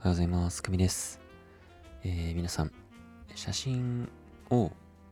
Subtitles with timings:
[0.00, 0.62] おはようございます。
[0.62, 1.20] くみです。
[2.04, 2.72] えー皆さん、
[3.34, 4.08] 写真
[4.48, 4.70] を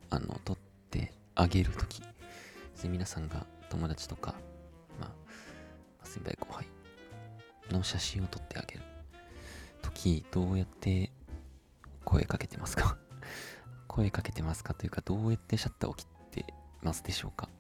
[0.09, 0.59] あの撮っ
[0.91, 2.03] てあげるとき、
[2.85, 4.35] 皆さんが友達とか、
[4.99, 6.67] まあ、先輩後輩
[7.71, 8.83] の写真を撮ってあげる
[9.83, 11.11] とき、どうやって
[12.05, 12.97] 声かけてますか？
[13.89, 16.47] 声かけてますかというか、どうやってシャッターを切って
[16.83, 17.51] ますでしょうか、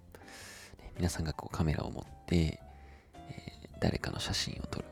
[0.96, 4.84] 皆さんがこうカメラを持って、えー誰かの写真を撮る。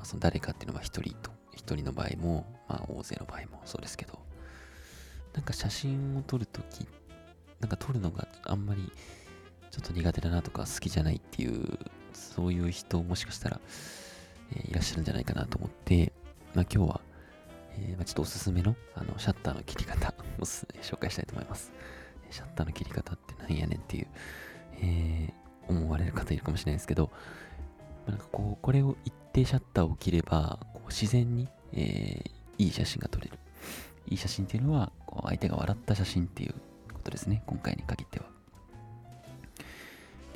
[0.00, 4.18] まあ、その誰かっていうのは一人と、一人の場合も、まあ大勢の場合もそうですけど、
[5.34, 6.88] なんか写真を撮るとき、
[7.60, 8.90] なんか撮るのがあんまり
[9.70, 11.78] ちょっと苦手だなとか好きじゃないっていう、
[12.14, 13.60] そういう人もしかしたら、
[14.52, 16.14] えーいらっしゃるんじゃないかなと思って、
[16.54, 17.00] まあ今日は、
[17.76, 20.42] えーまあ、ちょっとおすすめのあのシャッターの切り方を
[20.80, 21.70] 紹介したいと思います。
[22.30, 24.06] シャッターの切り方ってなんやねんっていう、
[24.80, 27.10] えー思われる方いるかもしれないですけど、
[28.06, 33.38] まあなんかこう、これを一定シャッターを切れば、こう自然に、えーいい写真が撮れる。
[34.06, 36.54] いい写真っていうのは、こう相手が笑った写真っていう
[36.92, 37.42] ことですね。
[37.46, 38.26] 今回に限っては。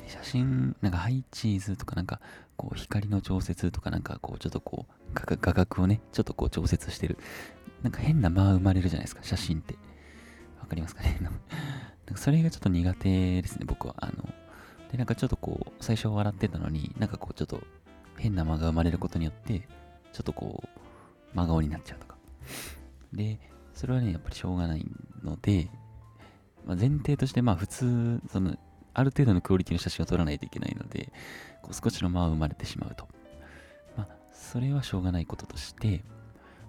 [0.07, 2.19] 写真、なんかハイチーズとかなんか、
[2.57, 7.19] こう光の調節とかなんかこうちょっとこう画角画角をね、ちょっとこう調節してる。
[7.83, 9.75] なんか変な間生まれるじゃないですか、写真って。
[10.59, 11.19] わかりますかね？
[11.21, 11.33] なん
[12.15, 13.93] かそれがちょっと苦手ですね、僕は。
[13.99, 14.33] あの、
[14.91, 17.61] で、なんかちょっとこう、最初笑ってたのに、なんかこうちょっと
[18.17, 19.67] 変な間が生まれることによって、
[20.13, 20.67] ちょっとこう、
[21.35, 22.15] 真顔になっちゃうとか。
[23.13, 23.39] で、
[23.73, 24.85] それはね、やっぱりしょうがない
[25.23, 25.69] ので、
[26.65, 28.57] まあ、前提として、まあ普通、その、
[28.93, 31.11] ある程度のクオリティの写真を撮らないといけないので、
[31.61, 33.07] こう少しの間は生まれてしまうと。
[33.97, 36.03] まあ、それはしょうがないこととして、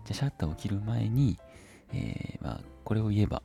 [0.05, 1.39] じゃシャッターを切る前に、
[1.93, 3.43] えー、まあ、これを言えば、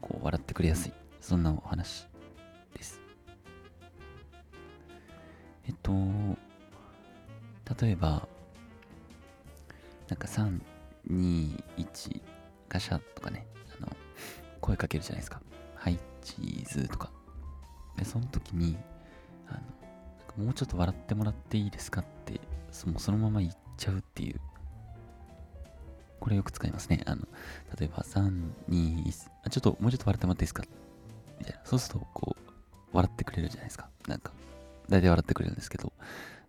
[0.00, 0.92] こう、笑ってくれやすい。
[1.20, 2.08] そんなお話
[2.74, 3.00] です。
[5.66, 5.92] えっと、
[7.80, 8.26] 例えば、
[10.08, 10.60] なんか3、
[11.10, 12.22] 2、1、
[12.68, 13.46] ガシャとかね、
[13.78, 13.96] あの、
[14.60, 15.40] 声かけるじゃないですか。
[15.74, 17.10] はい、チーズとか。
[17.96, 18.76] で、その時に、
[19.48, 22.40] あの、なんかもうちょっと笑ってもらっていいですかって、
[22.70, 24.40] そもうそのまま言っちゃうっていう。
[26.20, 27.00] これよく使いますね。
[27.06, 27.22] あの、
[27.78, 30.64] 例えば3、2、1、あ、ちょっともうちょっと笑ってもらっていいですか？
[31.38, 31.60] みたいな。
[31.64, 32.52] そうすると、こう、
[32.92, 33.88] 笑ってくれるじゃないですか。
[34.08, 34.32] なんか、
[34.88, 35.92] 大体笑ってくれるんですけど、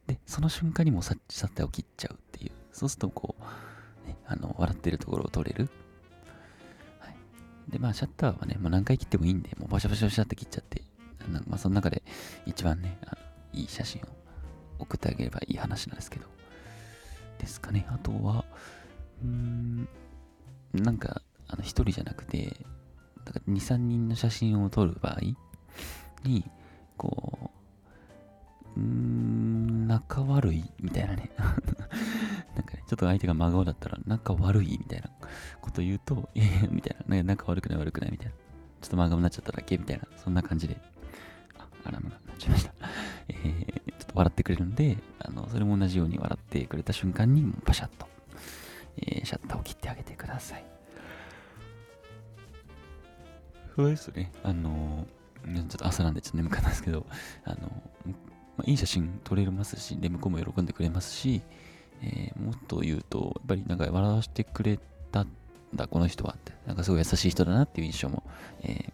[0.10, 2.52] で、その瞬間にもうシャッターを切っちゃうっていう。
[2.72, 5.70] そうすると、こう、ね、あの、笑ってるところを撮れる。
[6.98, 7.72] はい。
[7.72, 10.82] で、まあ、シャッターはね、もう何回切ってもいいんで、もうバシャバシャバシャって切っちゃって、
[11.32, 12.02] なんまあ、その中で
[12.48, 13.18] 一番ね、あの
[13.54, 14.06] いい写真を
[14.80, 16.26] 送ってあげればいい話なんですけど、
[17.38, 17.86] ですかね。
[17.90, 18.46] あとは、
[19.22, 19.88] うーん、
[20.74, 22.66] なんか、あの、一人じゃなくて、
[23.26, 25.20] だから2、3人の写真を撮る場合
[26.24, 26.50] に、
[26.98, 27.29] こう、
[30.10, 30.64] 仲悪い？
[30.80, 31.30] みたいなね。
[31.38, 35.10] なんかね、ちょっと相手が真顔だったら、仲悪いみたいな
[35.62, 38.34] こと言うと、いやいや、みたいな、ね、仲悪くない悪くないみたいな。
[38.82, 40.82] ちょっと真顔になっちゃっただけみたいな、そんな感じで、
[41.60, 42.74] あ、アラームが鳴っちゃいました。
[43.28, 48.08] えー、ちょっと笑ってくれるんで、あの、それも同じように笑ってくれた瞬間に、パシャッと、
[48.98, 50.66] えーシャッターを切ってあげてください。
[53.76, 54.32] そうですね。
[54.44, 57.06] あのー、ちょっと朝なんでちょっと眠かったんですけど、
[57.46, 58.29] あのー
[58.60, 61.42] まあ、いい写真撮れますし、で、向こうも喜んでくれますし、
[62.02, 64.80] えーもっと言うと、やっぱりなんか笑わせてくれ
[65.12, 65.28] たん
[65.74, 68.24] だ、この人はって、なんかすごい優しい人だなっていう印象も、
[68.62, 68.92] えー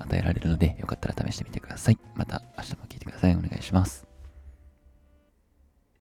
[0.00, 1.98] 与えられるので、よかったら試してみてください。
[2.14, 3.34] また明日も聞いてください。
[3.34, 4.07] お願いします。